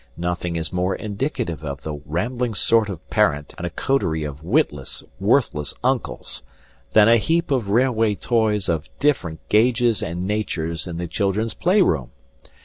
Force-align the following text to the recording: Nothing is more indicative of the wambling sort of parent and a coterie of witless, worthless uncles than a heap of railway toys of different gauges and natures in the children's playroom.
Nothing 0.17 0.55
is 0.55 0.73
more 0.73 0.95
indicative 0.95 1.63
of 1.63 1.83
the 1.83 1.93
wambling 1.93 2.55
sort 2.55 2.89
of 2.89 3.07
parent 3.11 3.53
and 3.59 3.67
a 3.67 3.69
coterie 3.69 4.23
of 4.23 4.41
witless, 4.43 5.03
worthless 5.19 5.75
uncles 5.83 6.41
than 6.93 7.07
a 7.07 7.17
heap 7.17 7.51
of 7.51 7.69
railway 7.69 8.15
toys 8.15 8.67
of 8.67 8.89
different 8.99 9.47
gauges 9.47 10.01
and 10.01 10.25
natures 10.25 10.87
in 10.87 10.97
the 10.97 11.05
children's 11.05 11.53
playroom. 11.53 12.09